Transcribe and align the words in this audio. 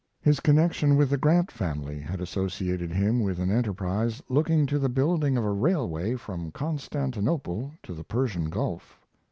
His 0.19 0.39
connection 0.39 0.95
with 0.97 1.11
the 1.11 1.17
Grant 1.17 1.51
family 1.51 1.99
had 1.99 2.21
associated 2.21 2.91
him 2.91 3.19
with 3.19 3.37
an 3.37 3.51
enterprise 3.51 4.19
looking 4.29 4.65
to 4.65 4.79
the 4.79 4.89
building 4.89 5.37
of 5.37 5.43
a 5.45 5.51
railway 5.53 6.15
from 6.15 6.49
Constantinople 6.51 7.71
to 7.83 7.93
the 7.93 8.03
Persian 8.03 8.49
Gulf. 8.49 8.99